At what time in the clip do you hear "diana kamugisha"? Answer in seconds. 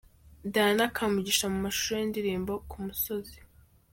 0.53-1.45